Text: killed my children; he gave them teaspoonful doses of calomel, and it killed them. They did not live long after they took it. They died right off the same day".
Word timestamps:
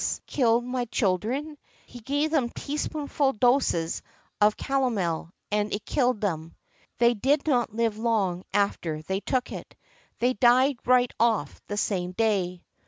killed 0.25 0.65
my 0.65 0.83
children; 0.85 1.55
he 1.85 1.99
gave 1.99 2.31
them 2.31 2.49
teaspoonful 2.49 3.33
doses 3.33 4.01
of 4.41 4.57
calomel, 4.57 5.29
and 5.51 5.71
it 5.71 5.85
killed 5.85 6.19
them. 6.21 6.55
They 6.97 7.13
did 7.13 7.45
not 7.45 7.75
live 7.75 7.99
long 7.99 8.43
after 8.51 9.03
they 9.03 9.19
took 9.19 9.51
it. 9.51 9.75
They 10.17 10.33
died 10.33 10.77
right 10.87 11.13
off 11.19 11.61
the 11.67 11.77
same 11.77 12.13
day". 12.13 12.65